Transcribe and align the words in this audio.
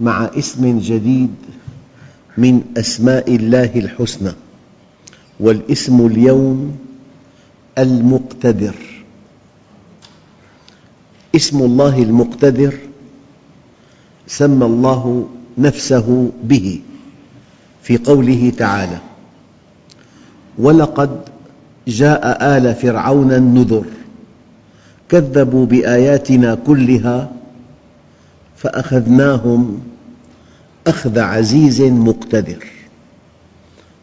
مع 0.00 0.30
اسم 0.38 0.78
جديد 0.78 1.34
من 2.38 2.62
أسماء 2.76 3.36
الله 3.36 3.70
الحسنى 3.74 4.32
والاسم 5.40 6.06
اليوم 6.06 6.76
المقتدر. 7.78 8.74
اسم 11.34 11.62
الله 11.62 12.02
المقتدر 12.02 12.74
سمى 14.26 14.66
الله 14.66 15.28
نفسه 15.58 16.30
به 16.44 16.80
في 17.82 17.96
قوله 17.96 18.52
تعالى 18.58 18.98
ولقد 20.58 21.20
جاء 21.88 22.56
آل 22.56 22.74
فرعون 22.74 23.32
النذر 23.32 23.84
كذبوا 25.08 25.66
بآياتنا 25.66 26.54
كلها 26.54 27.32
فأخذناهم 28.56 29.80
أخذ 30.86 31.18
عزيز 31.18 31.82
مقتدر 31.82 32.66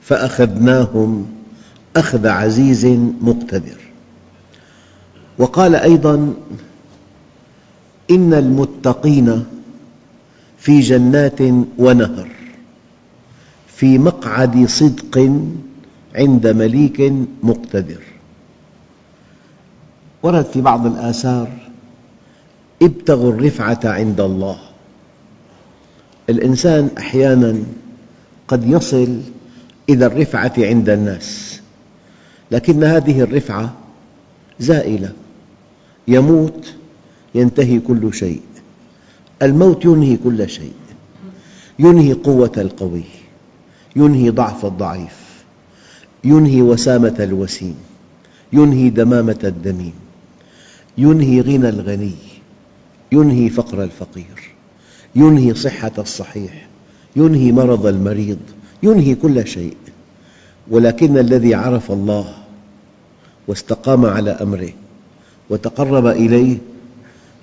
فأخذناهم 0.01 1.27
أخذ 1.95 2.27
عزيز 2.27 2.85
مقتدر. 3.21 3.77
وقال 5.37 5.75
أيضا 5.75 6.33
إن 8.11 8.33
المتقين 8.33 9.45
في 10.57 10.79
جنات 10.79 11.41
ونهر 11.77 12.27
في 13.67 13.97
مقعد 13.97 14.65
صدق 14.65 15.41
عند 16.15 16.47
مليك 16.47 17.13
مقتدر. 17.43 18.03
ورد 20.23 20.45
في 20.45 20.61
بعض 20.61 20.85
الآثار 20.85 21.49
ابتغوا 22.81 23.31
الرفعة 23.31 23.79
عند 23.83 24.21
الله. 24.21 24.70
الإنسان 26.31 26.89
أحياناً 26.97 27.63
قد 28.47 28.69
يصل 28.69 29.21
إلى 29.89 30.05
الرفعة 30.05 30.53
عند 30.57 30.89
الناس 30.89 31.59
لكن 32.51 32.83
هذه 32.83 33.21
الرفعة 33.21 33.73
زائلة 34.59 35.11
يموت 36.07 36.73
ينتهي 37.35 37.79
كل 37.79 38.13
شيء 38.13 38.41
الموت 39.41 39.85
ينهي 39.85 40.17
كل 40.17 40.49
شيء 40.49 40.73
ينهي 41.79 42.13
قوة 42.13 42.51
القوي 42.57 43.03
ينهي 43.95 44.29
ضعف 44.29 44.65
الضعيف 44.65 45.43
ينهي 46.23 46.61
وسامة 46.61 47.15
الوسيم 47.19 47.75
ينهي 48.53 48.89
دمامة 48.89 49.39
الدميم 49.43 49.93
ينهي 50.97 51.41
غنى 51.41 51.69
الغني 51.69 52.15
ينهي 53.11 53.49
فقر 53.49 53.83
الفقير. 53.83 54.55
ينهي 55.15 55.53
صحة 55.53 55.91
الصحيح 55.97 56.67
ينهي 57.15 57.51
مرض 57.51 57.85
المريض 57.85 58.37
ينهي 58.83 59.15
كل 59.15 59.47
شيء. 59.47 59.77
ولكن 60.69 61.17
الذي 61.17 61.55
عرف 61.55 61.91
الله 61.91 62.33
واستقام 63.47 64.05
على 64.05 64.31
أمره 64.31 64.69
وتقرب 65.49 66.07
إليه 66.07 66.57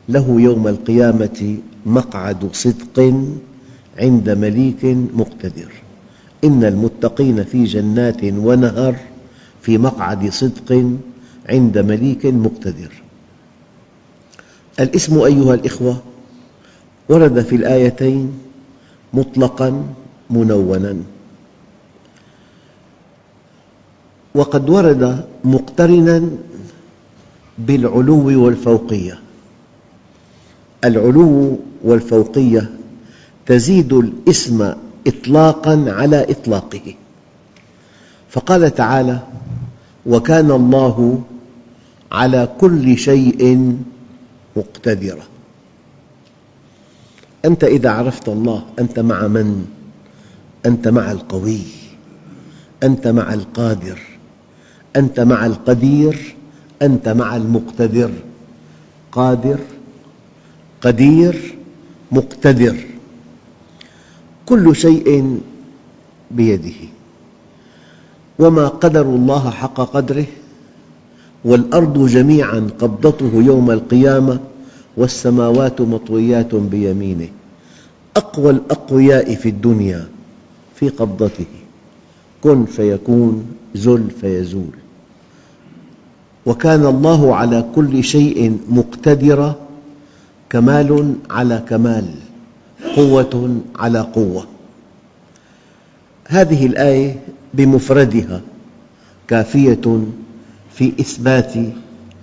له 0.08 0.40
يوم 0.40 0.68
القيامة 0.68 1.56
مقعد 1.86 2.48
صدق 2.52 3.14
عند 3.98 4.30
مليك 4.30 4.84
مقتدر. 5.14 5.72
إن 6.44 6.64
المتقين 6.64 7.44
في 7.44 7.64
جنات 7.64 8.24
ونهر 8.24 8.96
في 9.62 9.78
مقعد 9.78 10.30
صدق 10.30 10.96
عند 11.48 11.78
مليك 11.78 12.26
مقتدر. 12.26 12.92
الاسم 14.80 15.18
أيها 15.18 15.54
الأخوة 15.54 16.02
ورد 17.08 17.40
في 17.40 17.56
الآيتين 17.56 18.38
مطلقاً 19.14 19.84
منوناً. 20.30 20.96
وقد 24.34 24.70
ورد 24.70 25.24
مقترناً 25.44 26.30
بالعلو 27.58 28.44
والفوقية. 28.44 29.18
العلو 30.84 31.58
والفوقية 31.84 32.70
تزيد 33.46 33.92
الإسم 33.92 34.72
إطلاقاً 35.06 35.84
على 35.88 36.26
إطلاقه. 36.30 36.94
فقال 38.30 38.74
تعالى 38.74 39.18
وكان 40.06 40.50
الله 40.50 41.22
على 42.12 42.48
كل 42.60 42.98
شيء 42.98 43.76
مقتدرا 44.56 45.22
أنت 47.44 47.64
إذا 47.64 47.90
عرفت 47.90 48.28
الله 48.28 48.64
أنت 48.78 48.98
مع 48.98 49.26
من؟ 49.26 49.66
أنت 50.66 50.88
مع 50.88 51.12
القوي. 51.12 51.60
أنت 52.82 53.08
مع 53.08 53.34
القادر. 53.34 53.98
أنت 54.96 55.20
مع 55.20 55.46
القدير. 55.46 56.34
أنت 56.82 57.08
مع 57.08 57.36
المقتدر. 57.36 58.10
قادر 59.12 59.58
قدير 60.80 61.54
مقتدر. 62.12 62.76
كل 64.46 64.76
شيء 64.76 65.40
بيده. 66.30 66.88
وما 68.38 68.68
قدروا 68.68 69.16
الله 69.16 69.50
حق 69.50 69.74
قدره 69.74 70.26
والأرض 71.44 72.06
جميعاً 72.06 72.70
قبضته 72.78 73.32
يوم 73.34 73.70
القيامة. 73.70 74.40
والسماوات 74.98 75.80
مطويات 75.80 76.54
بيمينه. 76.54 77.28
أقوى 78.16 78.50
الأقوياء 78.50 79.34
في 79.34 79.48
الدنيا 79.48 80.08
في 80.74 80.88
قبضته. 80.88 81.46
كن 82.42 82.64
فيكون 82.64 83.46
زل 83.74 84.10
فيزول. 84.20 84.74
وكان 86.46 86.86
الله 86.86 87.36
على 87.36 87.64
كل 87.74 88.04
شيء 88.04 88.58
مقتدرا 88.68 89.54
كمال 90.50 91.14
على 91.30 91.62
كمال 91.68 92.06
قوة 92.96 93.60
على 93.76 94.00
قوة. 94.00 94.46
هذه 96.28 96.66
الآية 96.66 97.16
بمفردها 97.54 98.40
كافية 99.28 100.04
في 100.74 100.92
إثبات 101.00 101.52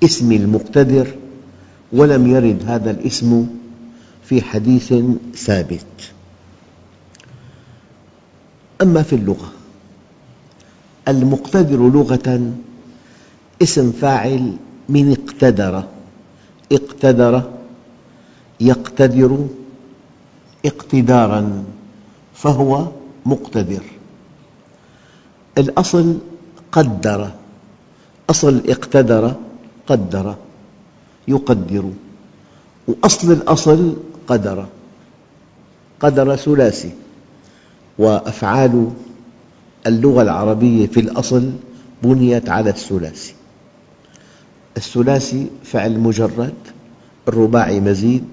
اسم 0.04 0.32
المقتدر 0.32 1.08
ولم 1.92 2.28
يرد 2.28 2.64
هذا 2.68 2.92
الاسم 2.92 3.48
في 4.24 4.42
حديث 4.42 4.94
ثابت. 5.36 6.12
أما 8.82 9.04
في 9.04 9.16
اللغة 9.16 9.52
المقتدر 11.08 11.90
لغة 11.90 12.54
اسم 13.62 13.92
فاعل 13.92 14.58
من 14.90 15.12
اقتدر. 15.12 15.84
اقتدر 16.72 17.52
يقتدر 18.60 19.48
اقتداراً 20.66 21.64
فهو 22.34 22.88
مقتدر. 23.26 23.84
الأصل 25.58 26.18
قدر 26.72 27.32
أصل 28.30 28.62
اقتدر 28.70 29.34
قدر. 29.88 30.36
يقدر. 31.28 31.92
وأصل 32.88 33.32
الأصل 33.32 33.96
قدر. 34.28 34.66
قدر 36.00 36.36
ثلاثي. 36.36 36.92
وأفعال 37.98 38.90
اللغة 39.88 40.22
العربية 40.22 40.88
في 40.88 41.00
الأصل 41.00 41.52
بنيت 42.04 42.50
على 42.50 42.70
الثلاثي. 42.70 43.34
الثلاثي 44.78 45.48
فعل 45.64 46.00
مجرد 46.00 46.54
الرباعي 47.28 47.80
مزيد 47.80 48.24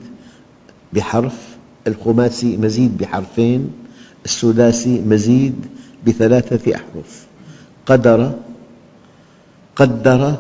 بحرف 0.93 1.57
الخماسي 1.87 2.57
مزيد 2.57 2.99
بحرفين 2.99 3.73
السداسي 4.25 5.01
مزيد 5.01 5.67
بثلاثة 6.07 6.75
أحرف. 6.75 7.27
قدر 7.87 8.33
قدر 9.77 10.35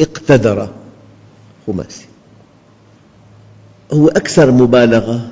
اقتدر. 0.00 0.68
خماسي 1.66 2.06
هو 3.92 4.08
أكثر 4.08 4.50
مبالغة 4.50 5.30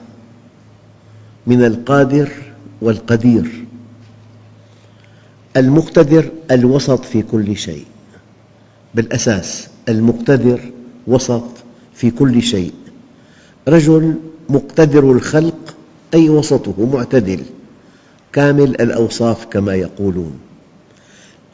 من 1.46 1.64
القادر 1.64 2.28
والقدير 2.80 3.64
المقتدر 5.56 6.30
الوسط 6.50 7.04
في 7.04 7.22
كل 7.22 7.56
شيء 7.56 7.84
بالأساس 8.94 9.68
المقتدر 9.88 10.60
وسط 11.06 11.44
في 11.94 12.10
كل 12.10 12.42
شيء. 12.42 12.72
رجل 13.68 14.14
مقتدر 14.48 15.12
الخلق 15.12 15.74
أي 16.14 16.28
وسطه 16.28 16.86
معتدل 16.92 17.40
كامل 18.32 18.80
الأوصاف 18.80 19.44
كما 19.44 19.74
يقولون. 19.74 20.38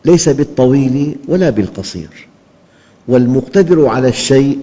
ليس 0.05 0.29
بالطويل 0.29 1.17
ولا 1.29 1.51
بالقصير. 1.51 2.29
والمقتدر 3.09 3.87
على 3.87 4.09
الشيء 4.09 4.59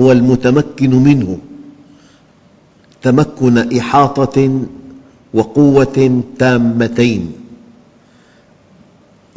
هو 0.00 0.12
المتمكن 0.12 0.90
منه. 0.90 1.38
تمكن 3.02 3.78
إحاطة 3.78 4.66
وقوة 5.34 6.22
تامتين. 6.38 7.32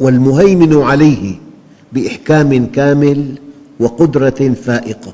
والمهيمن 0.00 0.76
عليه 0.76 1.34
بإحكام 1.92 2.66
كامل 2.66 3.38
وقدرة 3.80 4.54
فائقة. 4.54 5.12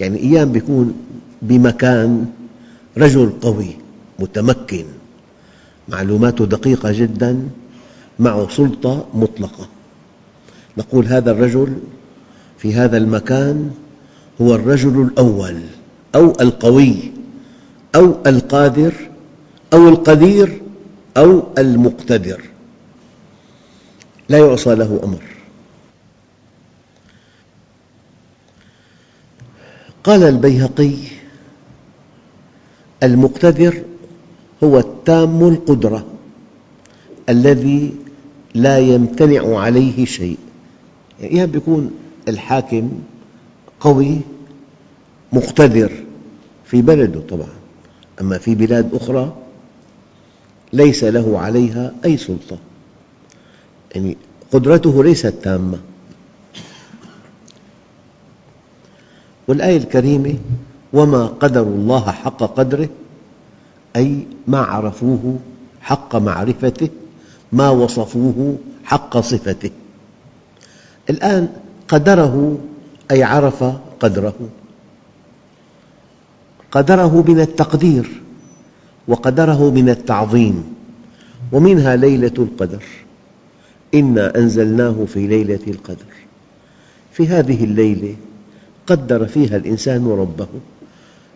يعني 0.00 0.18
أيام 0.18 0.56
يكون 0.56 0.94
بمكان 1.42 2.26
رجل 2.98 3.32
قوي 3.40 3.70
متمكن. 4.18 4.84
معلوماته 5.88 6.46
دقيقة 6.46 6.92
جدا 6.92 7.48
معه 8.18 8.48
سلطة 8.48 9.06
مطلقة. 9.14 9.68
نقول 10.78 11.06
هذا 11.06 11.30
الرجل 11.30 11.76
في 12.58 12.74
هذا 12.74 12.96
المكان 12.96 13.70
هو 14.40 14.54
الرجل 14.54 15.02
الأول 15.02 15.60
أو 16.14 16.32
القوي 16.40 16.96
أو 17.94 18.16
القادر 18.26 18.94
أو 19.72 19.88
القدير 19.88 20.62
أو 21.16 21.42
المقتدر. 21.58 22.42
لا 24.28 24.38
يعصى 24.38 24.74
له 24.74 25.00
أمر. 25.04 25.22
قال 30.04 30.22
البيهقي 30.22 30.94
المقتدر 33.02 33.82
هو 34.64 34.78
التام 34.78 35.48
القدرة 35.48 36.06
الذي 37.28 37.94
لا 38.54 38.78
يمتنع 38.78 39.58
عليه 39.58 40.04
شيء. 40.04 40.38
يعني 41.20 41.56
يكون 41.56 41.90
الحاكم 42.28 42.90
قوي 43.80 44.20
مقتدر 45.32 45.92
في 46.64 46.82
بلده 46.82 47.20
طبعا. 47.20 47.48
أما 48.20 48.38
في 48.38 48.54
بلاد 48.54 48.94
أخرى 48.94 49.36
ليس 50.72 51.04
له 51.04 51.38
عليها 51.38 51.92
أي 52.04 52.16
سلطة. 52.16 52.58
يعني 53.94 54.16
قدرته 54.52 55.04
ليست 55.04 55.34
تامة. 55.42 55.78
والآية 59.48 59.76
الكريمة 59.76 60.34
وما 60.92 61.26
قدر 61.26 61.62
الله 61.62 62.10
حق 62.10 62.42
قدره 62.42 62.88
أي 63.96 64.26
ما 64.46 64.58
عرفوه 64.58 65.38
حق 65.80 66.16
معرفته 66.16 66.88
ما 67.52 67.70
وصفوه 67.70 68.58
حق 68.84 69.20
صفته. 69.20 69.70
الآن 71.10 71.48
قدره 71.88 72.58
أي 73.10 73.22
عرف 73.22 73.64
قدره. 74.00 74.34
قدره 76.70 77.24
من 77.28 77.40
التقدير 77.40 78.08
وقدره 79.08 79.70
من 79.70 79.88
التعظيم 79.88 80.64
ومنها 81.52 81.96
ليلة 81.96 82.32
القدر. 82.38 82.82
إنا 83.94 84.38
أنزلناه 84.38 85.04
في 85.14 85.26
ليلة 85.26 85.60
القدر. 85.66 86.12
في 87.12 87.26
هذه 87.26 87.64
الليلة 87.64 88.16
قدر 88.86 89.26
فيها 89.26 89.56
الإنسان 89.56 90.06
ربه. 90.08 90.48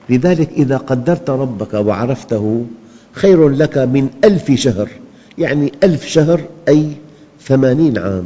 لذلك 0.08 0.50
إذا 0.50 0.76
قدرت 0.76 1.30
ربك 1.30 1.74
وعرفته 1.74 2.66
خير 3.12 3.48
لك 3.48 3.78
من 3.78 4.10
ألف 4.24 4.50
شهر. 4.50 4.88
يعني 5.38 5.72
ألف 5.82 6.06
شهر 6.06 6.40
أي 6.69 6.92
ثمانين 7.40 7.98
عام. 7.98 8.24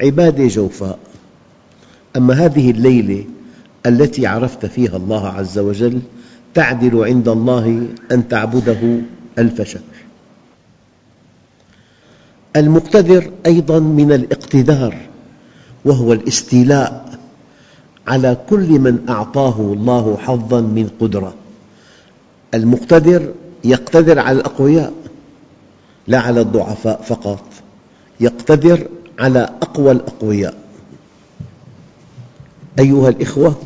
عبادة 0.00 0.46
جوفاء. 0.46 0.98
أما 2.16 2.34
هذه 2.34 2.70
الليلة 2.70 3.24
التي 3.86 4.26
عرفت 4.26 4.66
فيها 4.66 4.96
الله 4.96 5.28
عز 5.28 5.58
وجل 5.58 6.00
تعدل 6.54 7.04
عند 7.04 7.28
الله 7.28 7.88
أن 8.12 8.28
تعبده 8.28 9.00
ألف 9.38 9.62
شهر. 9.62 9.82
المقتدر 12.56 13.30
أيضا 13.46 13.78
من 13.78 14.12
الاقتدار 14.12 14.96
وهو 15.84 16.12
الاستيلاء 16.12 17.18
على 18.06 18.36
كل 18.50 18.78
من 18.78 18.98
أعطاه 19.08 19.60
الله 19.60 20.16
حظا 20.16 20.60
من 20.60 20.90
قدرة. 21.00 21.34
المقتدر 22.54 23.34
يقتدر 23.64 24.18
على 24.18 24.36
الأقوياء 24.38 24.92
لا 26.06 26.20
على 26.20 26.40
الضعفاء 26.40 27.02
فقط 27.02 27.44
يقتدر 28.20 28.88
على 29.18 29.40
أقوى 29.62 29.92
الأقوياء. 29.92 30.61
أيها 32.78 33.08
الأخوة 33.08 33.62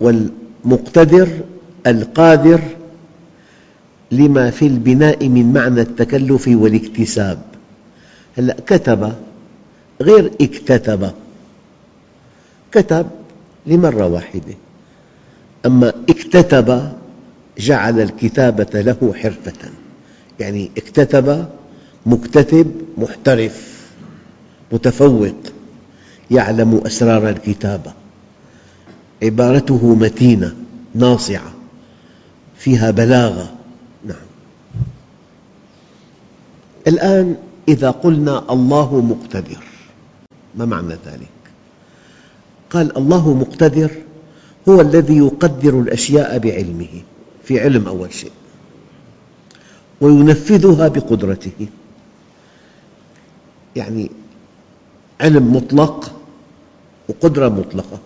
والمقتدر 0.00 1.28
القادر 1.86 2.60
لما 4.10 4.50
في 4.50 4.66
البناء 4.66 5.28
من 5.28 5.52
معنى 5.52 5.80
التكلف 5.80 6.48
والاكتساب. 6.48 7.42
هلأ 8.38 8.56
كتب 8.66 9.12
غير 10.02 10.32
اكتتب 10.40 11.10
كتب 12.72 13.06
لمرة 13.66 14.06
واحدة. 14.06 14.54
أما 15.66 15.88
اكتتب 15.88 16.92
جعل 17.58 18.00
الكتابة 18.00 18.80
له 18.80 19.14
حرفة. 19.16 19.70
يعني 20.40 20.70
اكتتب 20.76 21.46
مكتتب 22.06 22.72
محترف 22.98 23.86
متفوق. 24.72 25.34
يعلم 26.30 26.80
أسرار 26.86 27.28
الكتابة 27.28 27.92
عبارته 29.22 29.94
متينة 29.94 30.56
ناصعة 30.94 31.52
فيها 32.58 32.90
بلاغة. 32.90 33.52
نعم. 34.04 34.26
الآن 36.86 37.36
إذا 37.68 37.90
قلنا 37.90 38.52
الله 38.52 39.00
مقتدر 39.00 39.64
ما 40.54 40.64
معنى 40.64 40.94
ذلك؟ 41.06 41.28
قال 42.70 42.96
الله 42.96 43.34
مقتدر 43.34 43.90
هو 44.68 44.80
الذي 44.80 45.16
يقدر 45.16 45.80
الأشياء 45.80 46.38
بعلمه 46.38 47.02
في 47.44 47.60
علم 47.60 47.88
أول 47.88 48.12
شيء 48.12 48.32
وينفذها 50.00 50.88
بقدرته. 50.88 51.68
يعني 53.76 54.10
علم 55.20 55.56
مطلق 55.56 56.15
وقدرة 57.08 57.48
مطلقة. 57.48 57.98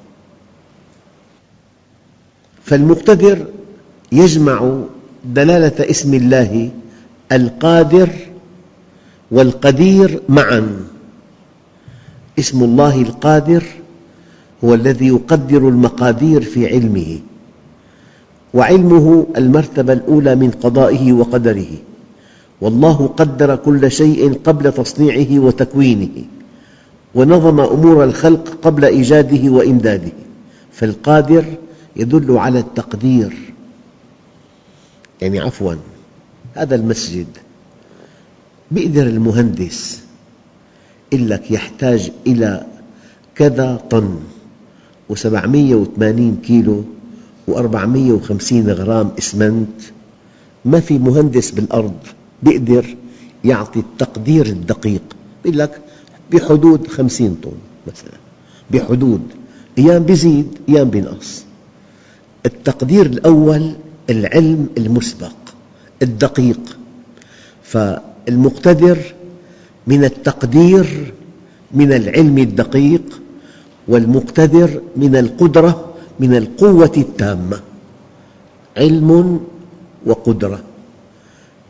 فالمقتدر 2.64 3.47
يجمع 4.12 4.78
دلالة 5.25 5.90
اسم 5.90 6.14
الله 6.14 6.71
القادر 7.33 8.09
والقدير 9.30 10.23
معا. 10.28 10.85
اسم 12.38 12.64
الله 12.64 13.02
القادر 13.02 13.64
هو 14.64 14.75
الذي 14.75 15.07
يقدر 15.07 15.69
المقادير 15.69 16.42
في 16.42 16.66
علمه 16.66 17.19
وعلمه 18.54 19.26
المرتبة 19.37 19.92
الأولى 19.92 20.35
من 20.35 20.50
قضائه 20.50 21.12
وقدره. 21.12 21.73
والله 22.61 23.07
قدر 23.07 23.57
كل 23.57 23.90
شيء 23.90 24.40
قبل 24.45 24.73
تصنيعه 24.73 25.38
وتكوينه. 25.38 26.25
ونظم 27.14 27.61
أمور 27.61 28.05
الخلق 28.05 28.59
قبل 28.62 28.85
إيجاده 28.85 29.50
وإمداده 29.50 30.12
فالقادر 30.73 31.45
يدل 31.97 32.38
على 32.38 32.59
التقدير. 32.59 33.37
يعني 35.21 35.40
عفواً 35.40 35.75
هذا 36.55 36.75
المسجد 36.75 37.26
بيقدر 38.71 39.02
المهندس 39.02 40.00
يقول 41.12 41.31
لك 41.31 41.50
يحتاج 41.50 42.11
إلى 42.26 42.67
كذا 43.35 43.76
طن 43.90 44.21
و780 45.12 46.47
كيلو 46.47 46.85
و450 47.50 48.52
غرام 48.52 49.11
إسمنت. 49.19 49.81
ما 50.64 50.81
في 50.81 50.99
مهندس 50.99 51.50
بالأرض 51.50 51.97
بيقدر 52.43 52.97
يعطي 53.45 53.81
التقدير 53.81 54.47
الدقيق 54.47 55.02
يقول 55.45 55.59
لك 55.59 55.81
بحدود 56.33 56.89
50 56.89 57.37
طن 57.43 57.53
مثلا. 57.87 58.13
بحدود. 58.71 59.21
أيام 59.79 60.03
بيزيد 60.03 60.47
أيام 60.69 60.91
بينقص 60.91 61.45
التقدير 62.47 63.07
الأول 63.07 63.73
العلم 64.11 64.69
المسبق 64.79 65.33
الدقيق. 66.03 66.77
فالمقتدر 67.63 68.99
من 69.87 70.05
التقدير 70.05 71.15
من 71.73 71.93
العلم 71.93 72.39
الدقيق 72.39 73.21
والمقتدر 73.89 74.83
من 74.97 75.17
القدرة 75.17 75.95
من 76.21 76.35
القوة 76.35 76.93
التامة. 76.97 77.61
علم 78.77 79.41
وقدرة. 80.07 80.63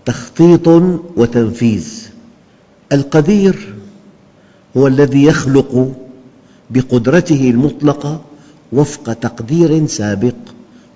تخطيط 0.04 0.68
وتنفيذ. 1.16 1.88
القدير 2.92 3.74
هو 4.76 4.86
الذي 4.86 5.24
يخلق 5.24 5.92
بقدرته 6.70 7.50
المطلقة 7.50 8.20
وفق 8.72 9.12
تقدير 9.12 9.86
سابق 9.86 10.34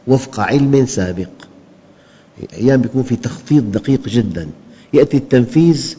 وفق 0.06 0.40
علم 0.40 0.86
سابق. 0.86 1.28
أحيانا 2.52 2.84
يكون 2.84 3.02
في 3.02 3.16
تخطيط 3.16 3.64
دقيق 3.64 4.08
جدا. 4.08 4.48
يأتي 4.92 5.16
التنفيذ 5.16 5.96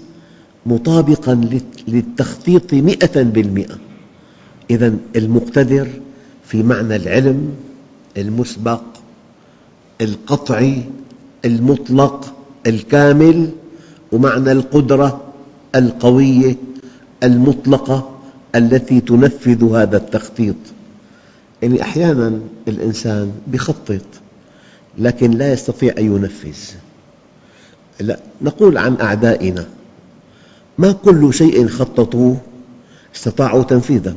مطابقا 0.66 1.50
للتخطيط 1.88 2.74
مئة 2.74 3.22
بالمئة. 3.22 3.78
إذا 4.70 4.96
المقتدر 5.16 5.88
في 6.46 6.64
معنى 6.64 6.96
العلم 6.96 7.52
المسبق 8.18 8.82
القطعي 10.02 10.84
المطلق 11.46 12.34
الكامل 12.68 13.50
ومعنى 14.12 14.52
القدرة 14.52 15.22
القوية 15.76 16.56
المطلقة 17.24 18.10
التي 18.56 19.02
تنفذ 19.02 19.76
هذا 19.76 19.98
التخطيط. 19.98 20.56
يعني 21.62 21.82
أحيانا 21.82 22.40
الإنسان 22.68 23.32
يخطط 23.54 24.06
لكن 24.98 25.32
لا 25.32 25.54
يستطيع 25.54 25.94
أن 25.98 26.06
ينفذ. 26.06 26.58
لا 28.00 28.20
نقول 28.42 28.78
عن 28.78 28.98
أعدائنا 29.02 29.66
ما 30.78 30.92
كل 30.92 31.34
شيء 31.34 31.68
خططوه 31.68 32.38
استطاعوا 33.16 33.64
تنفيذه. 33.64 34.16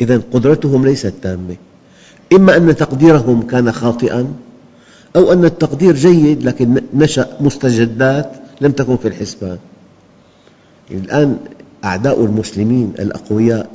إذا 0.00 0.22
قدرتهم 0.32 0.84
ليست 0.84 1.14
تامة. 1.22 1.56
إما 2.32 2.56
أن 2.56 2.76
تقديرهم 2.76 3.42
كان 3.42 3.72
خاطئاً 3.72 4.34
أو 5.16 5.32
أن 5.32 5.44
التقدير 5.44 5.94
جيد 5.94 6.44
لكن 6.44 6.82
نشأ 6.94 7.36
مستجدات 7.40 8.32
لم 8.60 8.72
تكن 8.72 8.96
في 8.96 9.08
الحسبان. 9.08 9.58
يعني 10.90 11.04
الآن 11.04 11.38
أعداء 11.86 12.24
المسلمين 12.24 12.92
الأقوياء 12.98 13.70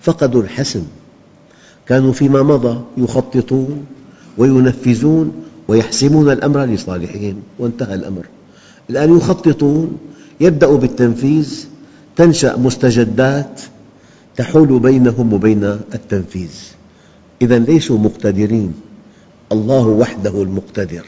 فقدوا 0.00 0.42
الحسم. 0.42 0.82
كانوا 1.88 2.12
فيما 2.12 2.42
مضى 2.42 2.80
يخططون 2.96 3.86
وينفذون 4.38 5.32
ويحسمون 5.68 6.32
الأمر 6.32 6.64
لصالحهم 6.64 7.36
وانتهى 7.58 7.94
الأمر. 7.94 8.26
الآن 8.90 9.16
يخططون 9.16 9.98
يبدأ 10.40 10.66
بالتنفيذ 10.66 11.64
تنشأ 12.16 12.56
مستجدات 12.56 13.60
تحول 14.36 14.78
بينهم 14.78 15.32
وبين 15.32 15.64
التنفيذ. 15.94 16.50
إذا 17.42 17.58
ليسوا 17.58 17.98
مقتدرين. 17.98 18.74
الله 19.52 19.86
وحده 19.86 20.42
المقتدر. 20.42 21.06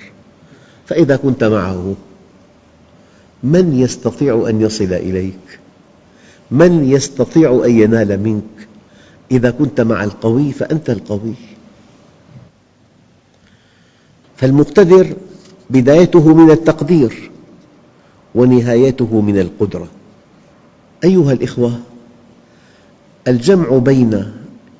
فإذا 0.86 1.16
كنت 1.16 1.44
معه 1.44 1.94
من 3.42 3.78
يستطيع 3.80 4.46
أن 4.48 4.60
يصل 4.60 4.92
إليك؟ 4.92 5.63
من 6.50 6.90
يستطيع 6.90 7.62
أن 7.64 7.70
ينال 7.70 8.20
منك؟ 8.22 8.68
إذا 9.30 9.50
كنت 9.50 9.80
مع 9.80 10.04
القوي 10.04 10.52
فأنت 10.52 10.90
القوي. 10.90 11.34
فالمقتدر 14.36 15.16
بدايته 15.70 16.34
من 16.34 16.50
التقدير 16.50 17.30
ونهايته 18.34 19.20
من 19.20 19.38
القدرة. 19.38 19.88
أيها 21.04 21.32
الأخوة 21.32 21.80
الجمع 23.28 23.78
بين 23.78 24.32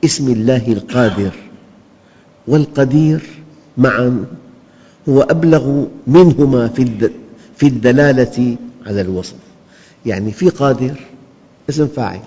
اسم 0.05 0.29
الله 0.29 0.73
القادر 0.73 1.33
والقدير 2.47 3.23
معا 3.79 4.25
هو 5.09 5.23
أبلغ 5.23 5.85
منهما 6.07 6.69
في 7.57 7.67
الدلالة 7.67 8.57
على 8.87 9.01
الوصف. 9.01 9.37
يعني 10.07 10.33
في 10.33 10.49
قادر 10.49 11.01
اسم 11.71 11.87
فاعل. 11.87 12.21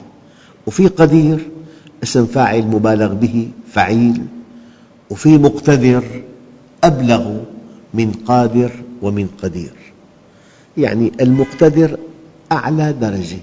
وفي 0.67 0.87
قدير 0.87 1.49
اسم 2.03 2.25
فاعل 2.25 2.67
مبالغ 2.67 3.13
به 3.13 3.49
فعيل. 3.71 4.25
وفي 5.09 5.37
مقتدر 5.37 6.03
أبلغ 6.83 7.37
من 7.93 8.11
قادر 8.11 8.71
ومن 9.01 9.27
قدير. 9.43 9.73
يعني 10.77 11.11
المقتدر 11.21 11.97
أعلى 12.51 12.93
درجة. 12.93 13.37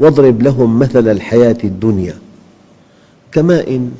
واضرب 0.00 0.42
لهم 0.42 0.78
مثل 0.78 1.08
الحياة 1.08 1.58
الدنيا. 1.64 2.14
كماء 3.32 3.90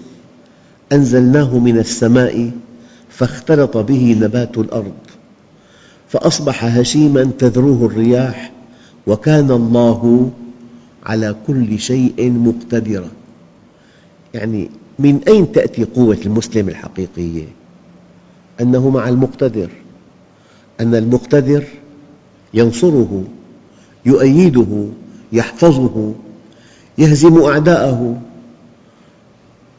أنزلناه 0.92 1.58
من 1.58 1.78
السماء 1.78 2.50
فاختلط 3.08 3.76
به 3.76 4.16
نبات 4.20 4.58
الأرض. 4.58 4.94
فأصبح 6.08 6.64
هشيماً 6.64 7.30
تذروه 7.38 7.86
الرياح 7.86 8.51
وكان 9.06 9.50
الله 9.50 10.30
على 11.06 11.36
كل 11.46 11.78
شيء 11.78 12.30
مقتدرا. 12.32 13.08
يعني 14.34 14.70
من 14.98 15.20
أين 15.28 15.52
تأتي 15.52 15.84
قوة 15.84 16.18
المسلم 16.26 16.68
الحقيقية؟ 16.68 17.44
أنه 18.60 18.90
مع 18.90 19.08
المقتدر. 19.08 19.70
أن 20.80 20.94
المقتدر 20.94 21.64
ينصره 22.54 23.24
يؤيده 24.06 24.86
يحفظه 25.32 26.14
يهزم 26.98 27.42
أعداءه. 27.42 28.20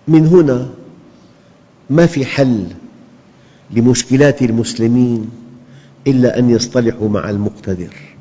من 0.08 0.28
هنا 0.28 0.70
ما 1.90 2.06
في 2.06 2.26
حل 2.26 2.68
لمشكلات 3.72 4.42
المسلمين 4.42 5.30
إلا 6.08 6.40
أن 6.40 6.50
يصطلحوا 6.50 7.10
مع 7.10 7.30
المقتدر. 7.30 8.13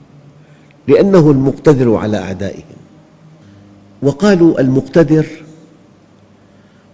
لأنه 0.89 1.31
المقتدر 1.31 1.95
على 1.95 2.19
أعدائهم. 2.19 2.63
وقالوا 4.03 4.61
المقتدر 4.61 5.27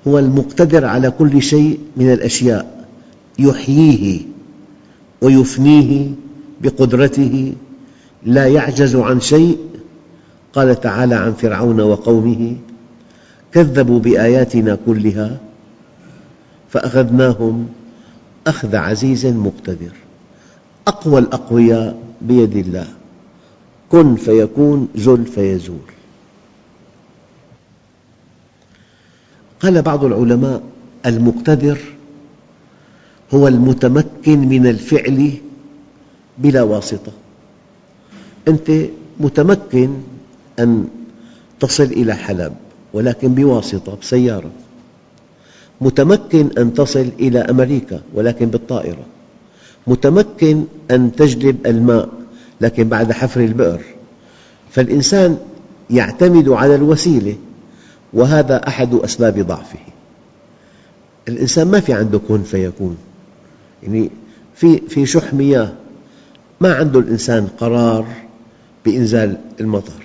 هو 0.08 0.18
المقتدر 0.18 0.84
على 0.84 1.10
كل 1.10 1.42
شيء 1.42 1.78
من 1.96 2.12
الأشياء 2.12 2.86
يحييه 3.38 4.20
ويفنيه 5.22 6.10
بقدرته 6.60 7.54
لا 8.24 8.46
يعجز 8.46 8.96
عن 8.96 9.20
شيء. 9.20 9.58
قال 10.52 10.80
تعالى 10.80 11.14
عن 11.14 11.32
فرعون 11.32 11.80
وقومه 11.80 12.56
كذبوا 13.52 13.98
بآياتنا 13.98 14.78
كلها 14.86 15.38
فأخذناهم 16.70 17.68
أخذ 18.46 18.76
عزيز 18.76 19.26
مقتدر. 19.26 19.92
أقوى 20.86 21.18
الأقوياء 21.18 21.98
بيد 22.22 22.56
الله. 22.56 22.97
كن 23.92 24.16
فيكون 24.16 24.88
زل 24.94 25.26
فيزول. 25.26 25.88
قال 29.60 29.82
بعض 29.82 30.04
العلماء 30.04 30.62
المقتدر 31.06 31.78
هو 33.34 33.48
المتمكن 33.48 34.38
من 34.48 34.66
الفعل 34.66 35.32
بلا 36.38 36.62
واسطة. 36.62 37.12
أنت 38.48 38.72
متمكن 39.20 39.94
أن 40.58 40.88
تصل 41.60 41.84
إلى 41.84 42.14
حلب 42.14 42.54
ولكن 42.92 43.34
بواسطة 43.34 43.96
بسيارة. 43.96 44.50
متمكن 45.80 46.50
أن 46.58 46.74
تصل 46.74 47.08
إلى 47.20 47.38
أمريكا 47.38 48.00
ولكن 48.14 48.46
بالطائرة. 48.46 49.04
متمكن 49.86 50.64
أن 50.90 51.16
تجلب 51.16 51.66
الماء 51.66 52.17
لكن 52.60 52.88
بعد 52.88 53.12
حفر 53.12 53.40
البئر. 53.40 53.80
فالإنسان 54.70 55.38
يعتمد 55.90 56.48
على 56.48 56.74
الوسيلة 56.74 57.36
وهذا 58.12 58.68
أحد 58.68 58.94
أسباب 58.94 59.38
ضعفه. 59.38 59.78
الإنسان 61.28 61.68
ما 61.68 61.80
في 61.80 61.92
عنده 61.92 62.18
كن 62.18 62.42
فيكون. 62.42 62.96
يعني 63.82 64.10
في 64.54 64.80
في 64.88 65.06
شح 65.06 65.34
مياه 65.34 65.72
ما 66.60 66.74
عنده 66.74 67.00
الإنسان 67.00 67.46
قرار 67.46 68.06
بإنزال 68.84 69.36
المطر. 69.60 70.02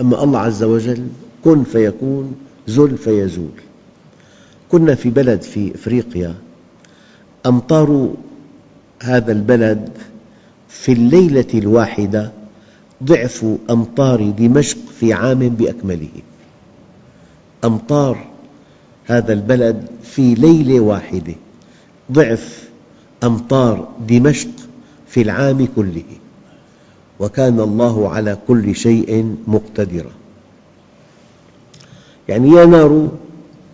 أما 0.00 0.24
الله 0.24 0.38
عز 0.38 0.62
وجل 0.62 1.06
كن 1.44 1.64
فيكون 1.64 2.34
زل 2.66 2.96
فيزول. 2.96 3.50
كنا 4.68 4.94
في 4.94 5.10
بلد 5.10 5.42
في 5.42 5.74
أفريقيا 5.74 6.34
أمطار 7.46 8.14
هذا 9.02 9.32
البلد 9.32 9.88
في 10.68 10.92
الليلة 10.92 11.46
الواحدة 11.54 12.32
ضعف 13.04 13.46
أمطار 13.70 14.30
دمشق 14.30 14.78
في 15.00 15.12
عام 15.12 15.38
بأكمله. 15.38 16.22
أمطار 17.64 18.26
هذا 19.06 19.32
البلد 19.32 19.86
في 20.02 20.34
ليلة 20.34 20.80
واحدة 20.80 21.34
ضعف 22.12 22.68
أمطار 23.24 23.88
دمشق 24.08 24.50
في 25.06 25.22
العام 25.22 25.68
كله. 25.76 26.04
وكان 27.20 27.60
الله 27.60 28.10
على 28.10 28.38
كل 28.48 28.74
شيء 28.74 29.36
مقتدرا. 29.46 30.10
يعني 32.28 32.50
يا 32.50 32.64
نار 32.66 33.08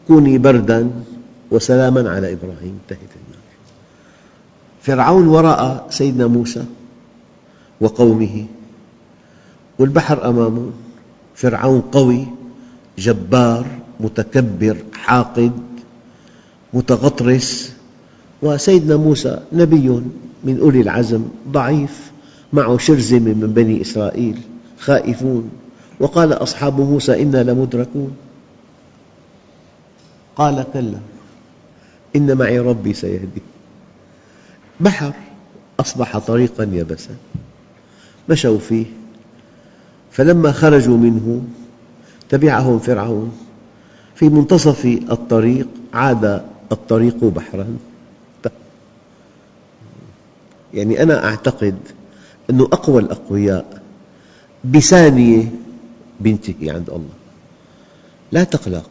كوني 0.08 0.38
بردا 0.38 0.90
وسلاما 1.50 2.10
على 2.10 2.32
إبراهيم 2.32 2.78
انتهت 2.82 3.10
النار 3.26 3.44
فرعون 4.82 5.28
وراء 5.28 5.86
سيدنا 5.90 6.26
موسى. 6.26 6.64
وقومه. 7.81 8.47
والبحر 9.78 10.28
أمامه 10.28 10.71
فرعون 11.35 11.81
قوي 11.81 12.26
جبار 12.99 13.66
متكبر 14.00 14.76
حاقد 14.95 15.52
متغطرس 16.75 17.73
وسيدنا 18.43 18.97
موسى 18.97 19.40
نبي 19.52 19.88
من 20.45 20.59
أولي 20.61 20.81
العزم 20.81 21.23
ضعيف 21.49 22.12
معه 22.52 22.78
شرذمة 22.78 23.35
من 23.35 23.52
بني 23.57 23.81
إسرائيل 23.81 24.38
خائفون. 24.78 25.50
وقال 26.00 26.33
أصحاب 26.33 26.81
موسى 26.81 27.23
إنا 27.23 27.43
لمدركون. 27.43 28.16
قال 30.37 30.64
كلا 30.73 30.99
إن 32.16 32.38
معي 32.38 32.59
ربي 32.59 32.95
سيهدي. 32.95 33.43
بحر 34.81 35.12
أصبح 35.81 36.19
طريقا 36.19 36.64
يبسا 36.73 37.14
مشوا 38.28 38.59
فيه. 38.59 38.87
فلما 40.12 40.52
خرجوا 40.52 40.97
منه 40.97 41.43
تبعهم 42.28 42.78
فرعون. 42.78 43.33
في 44.14 44.28
منتصف 44.28 44.87
الطريق 45.11 45.66
عاد 45.95 46.43
الطريق 46.73 47.25
بحرا. 47.25 47.76
يعني 50.75 51.02
أنا 51.02 51.25
أعتقد 51.25 51.76
أن 52.50 52.61
أقوى 52.61 53.02
الأقوياء 53.02 53.83
بثانية 54.64 55.52
بينتهي 56.21 56.71
عند 56.71 56.90
الله. 56.90 57.14
لا 58.33 58.45
تقلق 58.45 58.90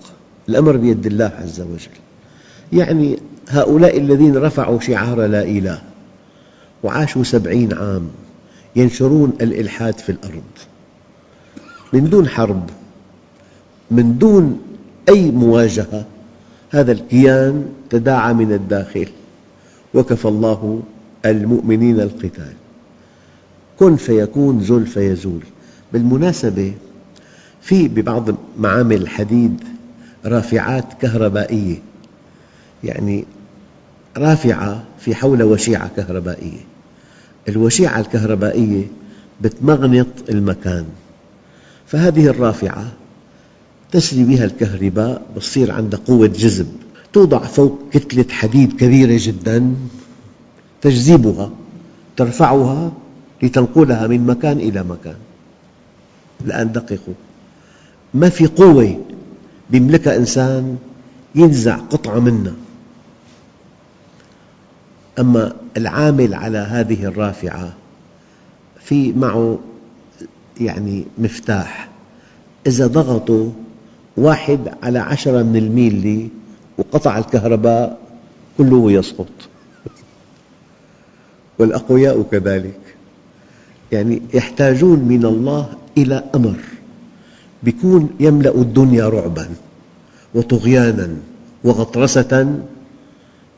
الأمر 0.49 0.77
بيد 0.77 1.05
الله 1.05 1.31
عز 1.39 1.61
وجل. 1.61 1.97
يعني 2.73 3.19
هؤلاء 3.49 3.97
الذين 3.97 4.37
رفعوا 4.37 4.79
شعار 4.79 5.25
لا 5.25 5.43
إله 5.43 5.81
وعاشوا 6.83 7.23
سبعين 7.23 7.73
عام. 7.73 8.09
ينشرون 8.75 9.33
الإلحاد 9.41 9.99
في 9.99 10.11
الأرض. 10.11 10.43
من 11.93 12.09
دون 12.09 12.27
حرب 12.27 12.69
من 13.91 14.17
دون 14.17 14.61
أي 15.09 15.31
مواجهة 15.31 16.05
هذا 16.71 16.91
الكيان 16.91 17.65
تداعى 17.89 18.33
من 18.33 18.53
الداخل. 18.53 19.07
وكفى 19.93 20.27
الله 20.27 20.81
المؤمنين 21.25 21.99
القتال. 21.99 22.53
كن 23.79 23.95
فيكون 23.95 24.59
زل 24.59 24.85
فيزول. 24.85 25.43
بالمناسبة 25.93 26.73
في 27.61 27.87
ببعض 27.87 28.29
معامل 28.57 29.01
الحديد 29.01 29.63
رافعات 30.25 30.93
كهربائية. 31.01 31.77
يعني 32.83 33.25
رافعة 34.17 34.83
في 34.99 35.15
حول 35.15 35.43
وشيعة 35.43 35.91
كهربائية. 35.95 36.72
الوشيعة 37.49 37.99
الكهربائية 37.99 38.83
بتمغنط 39.41 40.07
المكان. 40.29 40.85
فهذه 41.87 42.27
الرافعة 42.27 42.91
تسري 43.91 44.23
بها 44.23 44.45
الكهرباء 44.45 45.21
بتصير 45.35 45.71
عندها 45.71 45.99
قوة 46.07 46.27
جذب. 46.27 46.67
توضع 47.13 47.39
فوق 47.39 47.79
كتلة 47.91 48.25
حديد 48.29 48.73
كبيرة 48.73 49.17
جدا 49.21 49.75
تجذبها 50.81 51.51
ترفعها 52.17 52.91
لتنقلها 53.43 54.07
من 54.07 54.27
مكان 54.27 54.57
إلى 54.57 54.83
مكان. 54.83 55.15
الآن 56.45 56.71
دققوا. 56.71 57.13
ما 58.13 58.29
في 58.29 58.47
قوة 58.47 58.99
يملكها 59.71 60.17
إنسان 60.17 60.77
ينزع 61.35 61.75
قطعة 61.75 62.19
منها. 62.19 62.53
أما 65.19 65.53
العامل 65.77 66.33
على 66.33 66.57
هذه 66.57 67.05
الرافعة 67.05 67.73
في 68.79 69.13
معه 69.13 69.59
يعني 70.61 71.05
مفتاح. 71.17 71.89
إذا 72.67 72.87
ضغطوا 72.87 73.51
واحد 74.17 74.59
على 74.83 74.99
عشرة 74.99 75.43
من 75.43 75.55
الميلي 75.55 76.29
وقطع 76.77 77.17
الكهرباء 77.17 77.99
كله 78.57 78.91
يسقط. 78.91 79.27
والأقوياء 81.59 82.21
كذلك. 82.21 82.79
يعني 83.91 84.21
يحتاجون 84.33 84.99
من 84.99 85.25
الله 85.25 85.69
إلى 85.97 86.23
أمر. 86.35 86.59
يكون 87.63 88.09
يملأ 88.19 88.55
الدنيا 88.55 89.09
رعبا 89.09 89.49
وطغيانا 90.35 91.09
وغطرسة 91.63 92.59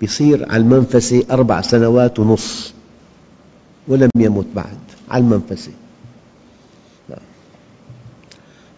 يصير 0.02 0.52
على 0.52 0.64
المنفسة 0.64 1.24
أربع 1.32 1.62
سنوات 1.62 2.20
ونصف 2.20 2.74
ولم 3.88 4.10
يمت 4.18 4.46
بعد 4.56 4.78
على 5.10 5.24
المنفسة. 5.24 5.72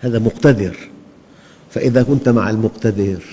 هذا 0.02 0.20
مقتدر. 0.20 0.78
فإذا 1.72 2.04
كنت 2.04 2.30
مع 2.30 2.50
المقتدر 2.50 3.24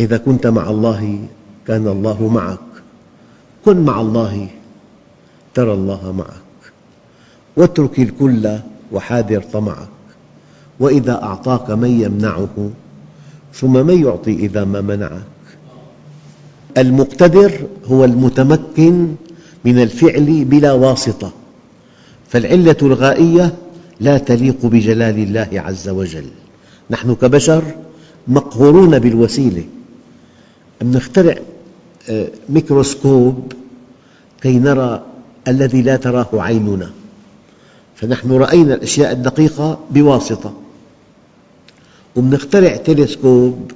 إذا 0.00 0.16
كنت 0.16 0.46
مع 0.46 0.70
الله 0.70 1.26
كان 1.66 1.88
الله 1.88 2.28
معك. 2.28 2.58
كن 3.64 3.84
مع 3.84 4.00
الله 4.00 4.48
ترى 5.54 5.72
الله 5.72 6.12
معك. 6.12 6.72
واترك 7.56 7.98
الكل 7.98 8.58
وحاذر 8.92 9.42
طمعك. 9.42 9.88
وإذا 10.80 11.22
أعطاك 11.22 11.70
من 11.70 12.00
يمنعه 12.00 12.70
ثم 13.54 13.86
من 13.86 14.02
يعطي 14.02 14.32
إذا 14.32 14.64
ما 14.64 14.80
منعك. 14.80 15.31
المقتدر 16.78 17.52
هو 17.84 18.04
المتمكن 18.04 19.14
من 19.64 19.82
الفعل 19.82 20.44
بلا 20.44 20.72
واسطة 20.72 21.32
فالعلة 22.28 22.76
الغائية 22.82 23.54
لا 24.00 24.18
تليق 24.18 24.66
بجلال 24.66 25.18
الله 25.18 25.48
عز 25.52 25.88
وجل. 25.88 26.24
نحن 26.90 27.14
كبشر 27.14 27.62
مقهورون 28.28 28.98
بالوسيلة. 28.98 29.64
نخترع 30.82 31.34
آه، 32.10 32.28
ميكروسكوب 32.48 33.52
كي 34.42 34.58
نرى 34.58 35.02
الذي 35.48 35.82
لا 35.82 35.96
تراه 35.96 36.28
عيننا؟ 36.32 36.90
فنحن 37.96 38.32
رأينا 38.32 38.74
الأشياء 38.74 39.12
الدقيقة 39.12 39.78
بواسطة. 39.90 40.52
ونخترع 42.16 42.76
تلسكوب 42.76 43.72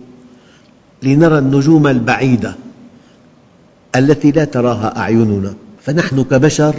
لنرى 1.03 1.39
النجوم 1.39 1.87
البعيدة. 1.87 2.55
التي 3.97 4.31
لا 4.31 4.45
تراها 4.45 4.99
أعيننا 4.99 5.55
فنحن 5.83 6.25
كبشر 6.25 6.75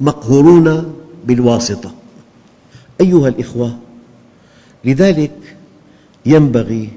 مقهورون 0.00 0.94
بالواسطة. 1.26 1.94
أيها 3.00 3.28
الإخوة 3.28 3.78
لذلك 4.84 5.56
ينبغي 6.26 6.88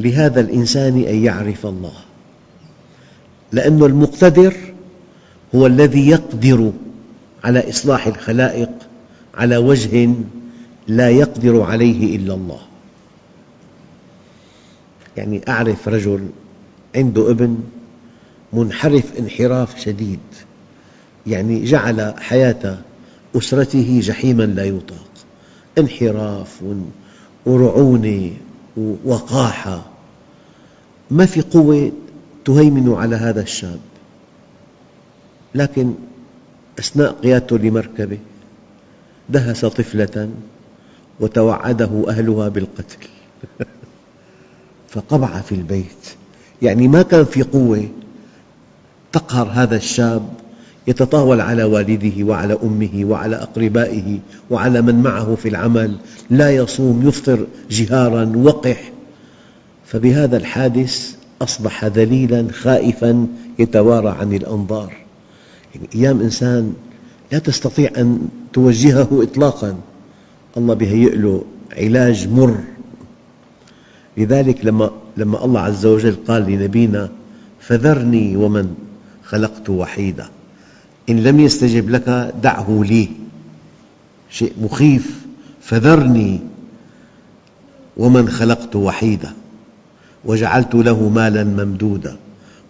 لهذا 0.00 0.40
الإنسان 0.40 0.98
أن 0.98 1.24
يعرف 1.24 1.66
الله 1.66 1.92
لأن 3.52 3.82
المقتدر 3.82 4.54
هو 5.54 5.66
الذي 5.66 6.08
يقدر 6.08 6.72
على 7.44 7.70
إصلاح 7.70 8.06
الخلائق 8.06 8.70
على 9.34 9.56
وجه 9.56 10.14
لا 10.88 11.10
يقدر 11.10 11.62
عليه 11.62 12.16
إلا 12.16 12.34
الله. 12.34 12.60
يعني 15.16 15.40
أعرف 15.48 15.88
رجل 15.88 16.28
عنده 16.94 17.30
ابن 17.30 17.58
منحرف 18.52 19.18
انحراف 19.18 19.80
شديد 19.80 20.20
يعني 21.26 21.64
جعل 21.64 22.14
حياة 22.18 22.78
أسرته 23.36 24.00
جحيما 24.02 24.42
لا 24.42 24.64
يطاق. 24.64 25.10
انحراف 25.78 26.62
ورعونة 27.46 28.32
ووقاحة. 28.76 29.86
ما 31.10 31.26
في 31.26 31.40
قوة 31.40 31.92
تهيمن 32.44 32.94
على 32.94 33.16
هذا 33.16 33.42
الشاب؟ 33.42 33.80
لكن 35.54 35.94
أثناء 36.78 37.12
قيادته 37.12 37.58
لمركبة 37.58 38.18
دهس 39.28 39.64
طفلة 39.64 40.30
وتوعده 41.20 42.04
أهلها 42.08 42.48
بالقتل. 42.48 43.08
فقبع 44.92 45.40
في 45.40 45.54
البيت. 45.54 46.16
يعني 46.62 46.88
ما 46.88 47.02
كان 47.02 47.24
في 47.24 47.42
قوة 47.42 47.88
تقهر 49.12 49.48
هذا 49.52 49.76
الشاب 49.76 50.28
يتطاول 50.86 51.40
على 51.40 51.64
والده 51.64 52.24
وعلى 52.24 52.58
أمه 52.62 53.04
وعلى 53.04 53.36
أقربائه 53.36 54.18
وعلى 54.50 54.82
من 54.82 55.02
معه 55.02 55.34
في 55.34 55.48
العمل 55.48 55.96
لا 56.30 56.50
يصوم 56.50 57.08
يفطر 57.08 57.46
جهارا 57.70 58.32
وقح 58.36 58.92
فبهذا 59.86 60.36
الحادث 60.36 61.14
أصبح 61.42 61.84
ذليلا 61.84 62.46
خائفا 62.52 63.26
يتوارى 63.58 64.08
عن 64.08 64.32
الأنظار. 64.34 64.92
يعني 65.74 65.88
أيام 65.94 66.20
إنسان 66.20 66.74
لا 67.32 67.38
تستطيع 67.38 67.90
أن 67.96 68.28
توجهه 68.52 69.08
إطلاقا. 69.22 69.76
الله 70.56 70.74
بيهيئ 70.74 71.16
له 71.16 71.44
علاج 71.76 72.28
مر. 72.28 72.56
لذلك 74.16 74.64
لما, 74.64 74.90
لما 75.16 75.44
الله 75.44 75.60
عز 75.60 75.86
وجل 75.86 76.16
قال 76.28 76.42
لنبينا 76.42 77.10
فذرني 77.60 78.36
ومن 78.36 78.74
خلقت 79.24 79.70
وحيدا 79.70 80.26
إن 81.10 81.22
لم 81.22 81.40
يستجب 81.40 81.90
لك 81.90 82.34
دعه 82.42 82.82
لي. 82.88 83.08
شيء 84.30 84.52
مخيف. 84.62 85.24
فذرني 85.60 86.40
ومن 87.96 88.28
خلقت 88.28 88.76
وحيدا 88.76 89.32
وجعلت 90.24 90.74
له 90.74 91.08
مالا 91.08 91.44
ممدودا 91.44 92.16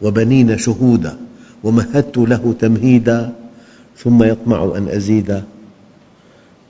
وبنين 0.02 0.58
شهودا 0.58 1.16
ومهدت 1.64 2.18
له 2.18 2.54
تمهيدا 2.60 3.32
ثم 3.98 4.22
يطمع 4.22 4.72
أن 4.76 4.88
أزيد. 4.88 5.42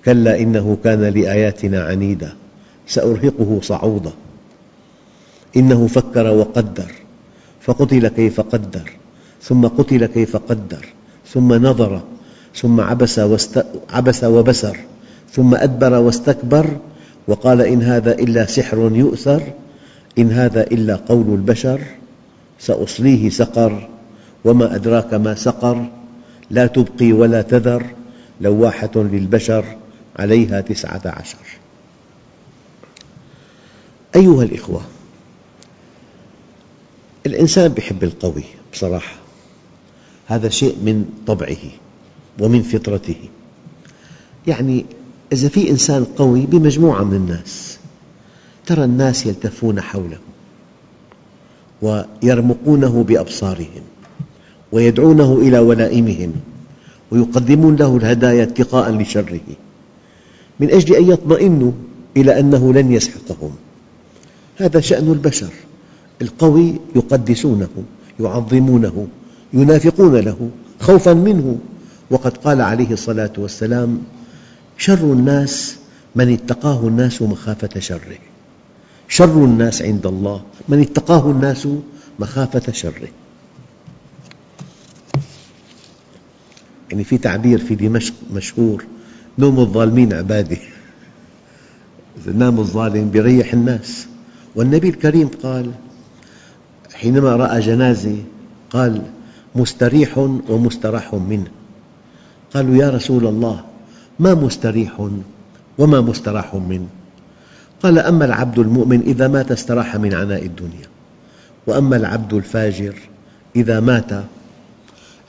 كلا 0.04 0.40
إنه 0.40 0.78
كان 0.84 1.00
لآياتنا 1.00 1.84
عنيدا 1.84 2.32
سأرهقه 2.87 3.58
صعودا. 3.62 4.12
إنه 5.57 5.87
فكر 5.87 6.27
وقدر 6.27 6.93
فقتل 7.61 8.09
كيف 8.09 8.40
قدر 8.40 8.90
ثم 9.43 9.67
قتل 9.67 10.07
كيف 10.07 10.37
قدر 10.37 10.87
ثم 11.27 11.53
نظر 11.53 12.03
ثم 12.55 12.81
عبس, 12.81 13.19
واست... 13.19 13.67
عبس 13.90 14.25
وبسر 14.25 14.79
ثم 15.33 15.55
أدبر 15.55 15.93
واستكبر 15.95 16.67
وقال 17.29 17.61
إن 17.61 17.83
هذا 17.83 18.12
إلا 18.12 18.47
سحر 18.47 18.90
يؤثر 18.95 19.43
إن 20.19 20.33
هذا 20.33 20.62
إلا 20.62 20.97
قول 20.97 21.35
البشر 21.35 21.81
سأصليه 22.61 23.31
سقر 23.31 23.88
وما 24.45 24.75
أدراك 24.75 25.14
ما 25.14 25.35
سقر 25.35 25.87
لا 26.51 26.67
تبقي 26.67 27.12
ولا 27.12 27.43
تذر 27.43 27.87
لواحة 28.40 28.90
للبشر 28.97 29.64
عليها 30.17 30.61
تسعة 30.61 31.03
عشر. 31.05 31.38
أيها 34.17 34.43
الإخوة 34.43 34.81
الإنسان 37.26 37.74
يحب 37.78 38.04
القوي 38.04 38.44
بصراحة. 38.72 39.16
هذا 40.26 40.48
شيء 40.48 40.76
من 40.84 41.04
طبعه 41.26 41.56
ومن 42.40 42.62
فطرته. 42.62 43.16
يعني 44.46 44.87
إذا 45.32 45.48
في 45.48 45.70
إنسان 45.70 46.04
قوي 46.04 46.46
بمجموعة 46.46 47.04
من 47.04 47.16
الناس 47.16 47.78
ترى 48.66 48.84
الناس 48.84 49.26
يلتفون 49.26 49.80
حوله 49.80 50.18
ويرمقونه 51.82 53.04
بأبصارهم 53.04 53.82
ويدعونه 54.72 55.38
إلى 55.38 55.58
ولائمهم 55.58 56.32
ويقدمون 57.10 57.76
له 57.76 57.96
الهدايا 57.96 58.42
اتقاء 58.42 58.90
لشره 58.92 59.40
من 60.60 60.70
أجل 60.70 60.94
أن 60.96 61.10
يطمئنوا 61.10 61.72
إلى 62.16 62.40
أنه 62.40 62.72
لن 62.72 62.92
يسحقهم. 62.92 63.54
هذا 64.56 64.80
شأن 64.80 65.12
البشر. 65.12 65.50
القوي 66.22 66.74
يقدسونه 66.96 67.85
يعظمونه 68.20 69.07
ينافقون 69.53 70.16
له 70.16 70.50
خوفا 70.81 71.12
منه. 71.12 71.59
وقد 72.11 72.37
قال 72.37 72.61
عليه 72.61 72.92
الصلاة 72.92 73.33
والسلام 73.38 74.03
شر 74.79 75.12
الناس 75.12 75.77
من 76.14 76.33
اتقاه 76.33 76.88
الناس 76.88 77.22
مخافة 77.22 77.81
شره. 77.81 78.18
شر 79.09 79.44
الناس 79.44 79.83
عند 79.83 80.07
الله 80.07 80.42
من 80.68 80.81
اتقاه 80.81 81.31
الناس 81.31 81.68
مخافة 82.18 82.72
شره. 82.72 83.09
يعني 86.90 87.05
في 87.05 87.18
تعبير 87.18 87.59
في 87.59 87.74
دمشق 87.74 88.14
مشهور 88.33 88.85
نوم 89.38 89.61
الظالمين 89.61 90.12
عبادة 90.12 90.59
إذا 92.18 92.33
نام 92.33 92.59
الظالم 92.59 93.11
يريح 93.14 93.53
الناس. 93.53 94.07
والنبي 94.57 94.88
الكريم 94.88 95.29
قال 95.42 95.70
حينما 96.94 97.37
رأى 97.37 97.61
جنازة 97.61 98.16
قال 98.70 99.02
مستريح 99.54 100.18
ومستراح 100.48 101.14
منه. 101.14 101.46
قالوا 102.54 102.76
يا 102.76 102.90
رسول 102.90 103.26
الله 103.26 103.64
ما 104.18 104.35
مستريح 104.35 105.09
وما 105.78 106.00
مستراح 106.00 106.54
منه؟ 106.54 106.87
قال 107.83 107.98
أما 107.98 108.24
العبد 108.24 108.59
المؤمن 108.59 109.00
إذا 109.00 109.28
مات 109.28 109.52
استراح 109.52 109.96
من 109.96 110.14
عناء 110.14 110.44
الدنيا 110.44 110.88
وأما 111.66 111.96
العبد 111.96 112.35
الفاجر 112.35 112.94
إذا 113.57 113.80
مات 113.80 114.11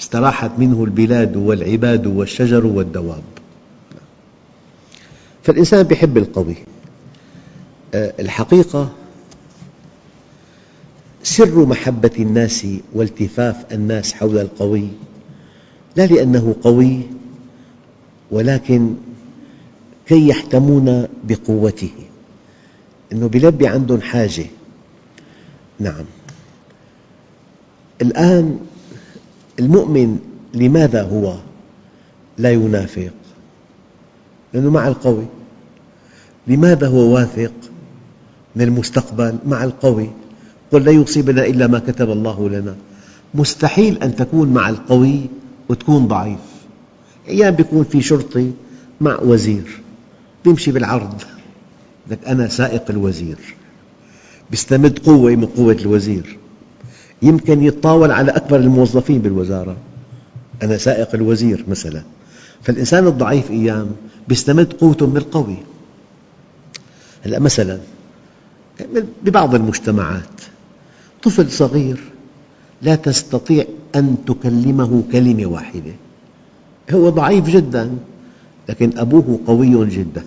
استراحت 0.01 0.51
منه 0.58 0.84
البلاد 0.84 1.36
والعباد 1.36 2.08
والشجر 2.08 2.65
والدواب. 2.65 3.23
فالإنسان 5.43 5.88
يحب 5.91 6.17
القوي. 6.17 6.56
آه، 7.93 8.13
الحقيقة 8.19 8.89
سر 11.36 11.65
محبة 11.65 12.12
الناس 12.19 12.67
والتفاف 12.93 13.74
الناس 13.74 14.13
حول 14.13 14.38
القوي 14.38 14.88
لا 15.95 16.06
لأنه 16.06 16.56
قوي 16.63 17.02
ولكن 18.32 18.95
كي 20.08 20.28
يحتمون 20.28 21.08
بقوته. 21.24 21.91
أنه 23.12 23.30
يلبي 23.34 23.67
عندهم 23.67 24.02
حاجة. 24.02 24.45
نعم. 25.80 26.06
الآن 28.02 28.60
المؤمن 29.60 30.19
لماذا 30.54 31.04
هو 31.04 31.36
لا 32.38 32.52
ينافق؟ 32.52 33.13
لأنه 34.54 34.69
مع 34.69 34.88
القوي. 34.88 35.26
لماذا 36.48 36.88
هو 36.88 37.15
واثق 37.15 37.54
من 38.56 38.62
المستقبل 38.62 39.38
مع 39.45 39.63
القوي؟ 39.63 40.10
قل 40.71 40.84
لا 40.84 40.91
يصيبنا 40.91 41.45
إلا 41.45 41.67
ما 41.67 41.80
كتب 41.80 42.12
الله 42.12 42.49
لنا. 42.49 42.75
مستحيل 43.34 44.04
أن 44.04 44.15
تكون 44.15 44.54
مع 44.54 44.69
القوي 44.69 45.19
وتكون 45.69 46.08
ضعيف. 46.08 46.39
أيام 47.28 47.56
يكون 47.60 47.84
في 47.84 48.01
شرطي 48.01 48.51
مع 49.01 49.19
وزير. 49.19 49.82
يمشي 50.45 50.71
بالعرض. 50.71 51.21
لك 52.12 52.19
أنا 52.28 52.47
سائق 52.47 52.84
الوزير. 52.89 53.38
يستمد 54.51 54.99
قوة 54.99 55.36
من 55.36 55.45
قوة 55.45 55.78
الوزير. 55.82 56.38
يمكن 57.21 57.63
يتطاول 57.63 58.12
على 58.12 58.32
أكبر 58.32 58.56
الموظفين 58.60 59.19
بالوزارة. 59.19 59.78
أنا 60.63 60.78
سائق 60.78 61.10
الوزير 61.13 61.65
مثلا. 61.67 62.01
فالإنسان 62.63 63.08
الضعيف 63.08 63.51
أيام 63.51 63.91
يستمد 64.30 64.73
قوته 64.73 65.08
من 65.08 65.17
القوي. 65.17 65.58
هلأ 67.25 67.39
مثلا 67.39 67.80
ببعض 69.23 69.56
المجتمعات. 69.56 70.41
طفل 71.26 71.52
صغير 71.52 72.00
لا 72.82 72.96
تستطيع 72.96 73.66
أن 73.96 74.16
تكلمه 74.28 75.04
كلمة 75.12 75.46
واحدة. 75.46 75.94
هو 76.92 77.10
ضعيف 77.10 77.50
جدا 77.50 77.98
لكن 78.70 78.98
أبوه 78.98 79.40
قوي 79.48 79.90
جدا. 79.90 80.24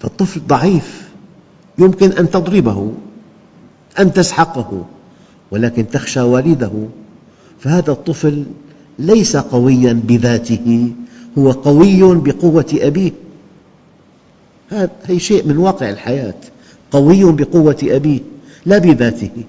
فالطفل 0.00 0.40
ضعيف 0.46 1.08
يمكن 1.78 2.12
أن 2.12 2.30
تضربه 2.30 2.92
أن 3.98 4.12
تسحقه 4.12 4.86
ولكن 5.50 5.88
تخشى 5.88 6.20
والده. 6.20 6.72
فهذا 7.60 7.92
الطفل 7.92 8.44
ليس 8.98 9.36
قويا 9.36 9.92
بذاته 9.92 10.92
هو 11.38 11.50
قوي 11.50 12.14
بقوة 12.14 12.74
أبيه. 12.74 13.12
هذا 14.68 14.90
شيء 15.16 15.46
من 15.46 15.56
واقع 15.56 15.90
الحياة 15.90 16.34
قوي 16.90 17.32
بقوة 17.32 17.78
أبيه. 17.82 18.20
لا 18.66 18.78
بذاته. 18.78 19.44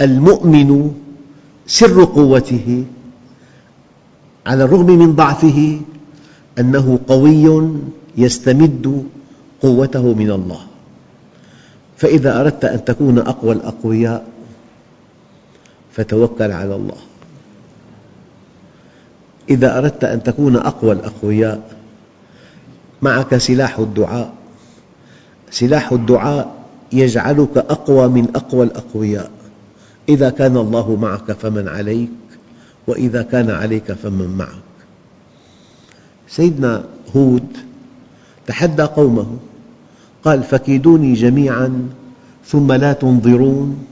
المؤمن 0.00 0.94
سر 1.66 2.04
قوته 2.04 2.84
على 4.46 4.64
الرغم 4.64 4.86
من 4.86 5.12
ضعفه 5.14 5.80
أنه 6.58 6.98
قوي 7.08 7.70
يستمد 8.16 9.04
قوته 9.62 10.14
من 10.14 10.30
الله. 10.30 10.60
فإذا 11.96 12.40
أردت 12.40 12.64
أن 12.64 12.84
تكون 12.84 13.18
أقوى 13.18 13.52
الأقوياء 13.52 14.26
فتوكل 15.92 16.50
على 16.52 16.74
الله. 16.74 17.00
إذا 19.50 19.78
أردت 19.78 20.04
أن 20.04 20.22
تكون 20.22 20.56
أقوى 20.56 20.92
الأقوياء 20.92 21.76
معك 23.02 23.36
سلاح 23.36 23.78
الدعاء. 23.78 24.32
سلاح 25.50 25.92
الدعاء 25.92 26.61
يجعلك 26.92 27.56
أقوى 27.56 28.08
من 28.08 28.28
أقوى 28.36 28.64
الأقوياء. 28.66 29.30
إذا 30.08 30.30
كان 30.30 30.56
الله 30.56 30.96
معك 30.96 31.32
فمن 31.32 31.68
عليك 31.68 32.10
وإذا 32.86 33.22
كان 33.22 33.50
عليك 33.50 33.92
فمن 33.92 34.36
معك. 34.38 34.72
سيدنا 36.28 36.84
هود 37.16 37.46
تحدى 38.46 38.82
قومه 38.82 39.26
قال 40.24 40.42
فكيدوني 40.42 41.12
جميعا 41.14 41.88
ثم 42.46 42.72
لا 42.72 42.92
تنظرون 42.92 43.84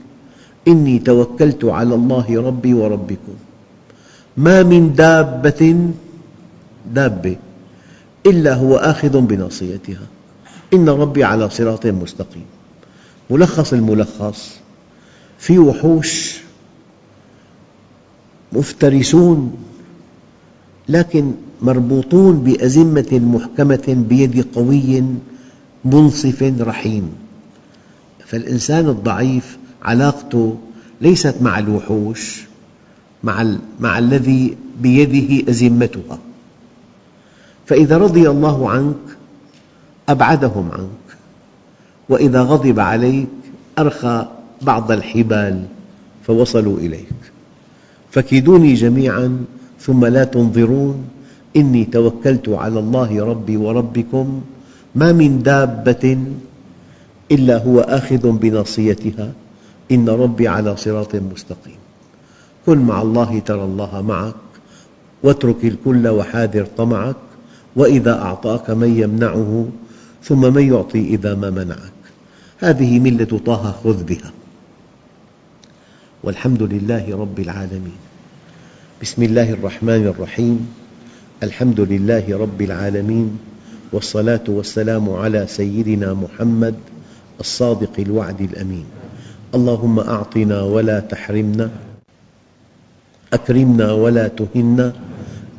إني 0.67 0.99
توكلت 0.99 1.65
على 1.65 1.95
الله 1.95 2.41
ربي 2.41 2.73
وربكم. 2.73 3.35
ما 4.37 4.63
من 4.63 4.93
دابة 4.93 5.89
دابة 6.93 7.35
إلا 8.25 8.53
هو 8.53 8.75
آخذ 8.75 9.21
بناصيتها. 9.21 10.07
إن 10.73 10.89
ربي 10.89 11.23
على 11.23 11.49
صراط 11.49 11.85
مستقيم. 11.85 12.45
ملخص 13.31 13.73
الملخص. 13.73 14.57
في 15.39 15.59
وحوش 15.59 16.37
مفترسون 18.53 19.57
لكن 20.89 21.31
مربوطون 21.61 22.39
بأزمة 22.39 23.19
محكمة 23.23 24.05
بيد 24.09 24.47
قوي 24.55 25.03
منصف 25.85 26.53
رحيم. 26.59 27.13
فالإنسان 28.25 28.89
الضعيف 28.89 29.57
علاقته 29.83 30.57
ليست 31.01 31.35
مع 31.41 31.59
الوحوش 31.59 32.41
مع, 33.23 33.55
مع 33.79 33.99
الذي 33.99 34.57
بيده 34.81 35.49
أزمتها. 35.49 36.19
فإذا 37.65 37.97
رضي 37.97 38.29
الله 38.29 38.69
عنك 38.69 39.17
أبعدهم 40.09 40.71
عنك. 40.71 41.00
وإذا 42.09 42.41
غضب 42.41 42.79
عليك 42.79 43.27
أرخى 43.79 44.27
بعض 44.61 44.91
الحبال 44.91 45.65
فوصلوا 46.23 46.77
إليك. 46.77 47.21
فكيدوني 48.11 48.73
جميعا 48.73 49.45
ثم 49.79 50.05
لا 50.05 50.23
تنظرون. 50.23 51.05
إني 51.55 51.85
توكلت 51.85 52.49
على 52.49 52.79
الله 52.79 53.25
ربي 53.25 53.57
وربكم 53.57 54.41
ما 54.95 55.11
من 55.11 55.43
دابة 55.43 56.17
إلا 57.31 57.63
هو 57.63 57.79
آخذ 57.79 58.31
بناصيتها. 58.31 59.31
إن 59.91 60.09
ربي 60.09 60.47
على 60.47 60.77
صراط 60.77 61.15
مستقيم. 61.15 61.81
كن 62.65 62.77
مع 62.77 63.01
الله 63.01 63.39
ترى 63.39 63.63
الله 63.63 64.01
معك 64.01 64.33
واترك 65.23 65.65
الكل 65.65 66.07
وحاذر 66.07 66.67
طمعك. 66.77 67.15
وإذا 67.75 68.21
أعطاك 68.21 68.69
من 68.69 68.97
يمنعه 68.97 69.67
ثم 70.23 70.53
من 70.53 70.73
يعطي 70.73 70.99
إذا 70.99 71.35
ما 71.35 71.49
منعك؟ 71.49 72.01
هذه 72.59 72.99
ملة 72.99 73.39
طه 73.45 73.71
خذ 73.83 74.03
بها. 74.03 74.31
والحمد 76.23 76.63
لله 76.63 77.17
رب 77.17 77.39
العالمين. 77.39 77.99
بسم 79.01 79.23
الله 79.23 79.49
الرحمن 79.49 80.07
الرحيم. 80.07 80.73
الحمد 81.43 81.79
لله 81.79 82.37
رب 82.37 82.61
العالمين. 82.61 83.39
والصلاة 83.91 84.43
والسلام 84.47 85.09
على 85.09 85.47
سيدنا 85.47 86.13
محمد 86.13 86.75
الصادق 87.39 87.93
الوعد 87.99 88.41
الأمين. 88.41 88.85
اللهم 89.55 89.99
أعطنا 89.99 90.61
ولا 90.61 90.99
تحرمنا 90.99 91.69
أكرمنا 93.33 93.91
ولا 93.91 94.27
تهنا 94.27 94.93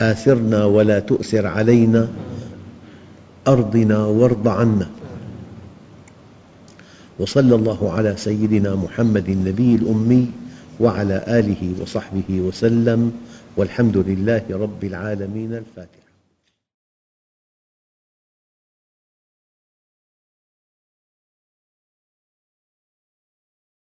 آثرنا 0.01 0.65
ولا 0.65 0.99
تؤثر 0.99 1.47
علينا 1.47 2.09
أرضنا 3.49 3.99
وارض 4.07 4.49
عنا. 4.49 4.91
وصلى 7.19 7.55
الله 7.55 7.93
على 7.93 8.17
سيدنا 8.17 8.75
محمد 8.75 9.29
النبي 9.29 9.75
الأمي 9.75 10.31
وعلى 10.81 11.25
آله 11.29 11.75
وصحبه 11.81 12.41
وسلم 12.41 13.13
والحمد 13.57 13.97
لله 13.97 14.43
رب 14.51 14.85
العالمين 14.85 15.53
الفاتحة 15.55 16.02